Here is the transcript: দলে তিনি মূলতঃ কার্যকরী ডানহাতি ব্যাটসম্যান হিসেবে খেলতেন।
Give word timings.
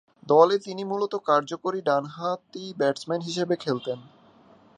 দলে 0.27 0.55
তিনি 0.59 0.83
মূলতঃ 0.83 1.19
কার্যকরী 1.25 1.79
ডানহাতি 1.81 2.65
ব্যাটসম্যান 2.77 3.21
হিসেবে 3.21 3.55
খেলতেন। 3.55 3.99